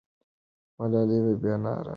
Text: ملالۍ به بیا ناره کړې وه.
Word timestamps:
ملالۍ 0.77 1.17
به 1.25 1.33
بیا 1.41 1.55
ناره 1.63 1.79
کړې 1.79 1.79
وه. 1.85 1.89